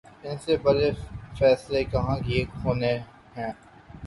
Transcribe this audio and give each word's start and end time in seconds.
ان 0.25 0.35
سے 0.43 0.53
بڑے 0.63 0.89
فیصلے 1.37 1.83
کہاں 1.91 2.17
ہونے 2.63 2.93
ہیں۔ 3.37 3.51